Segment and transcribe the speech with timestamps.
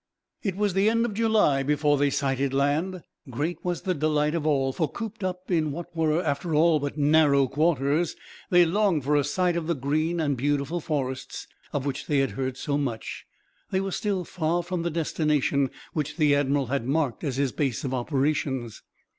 [0.41, 3.03] It was the end of July before they sighted land.
[3.29, 6.97] Great was the delight of all; for, cooped up in what were after all but
[6.97, 8.15] narrow quarters,
[8.49, 12.31] they longed for a sight of the green and beautiful forests, of which they had
[12.31, 13.25] heard so much.
[13.69, 17.83] They were still far from the destination which the admiral had marked as his base
[17.83, 18.81] of operations.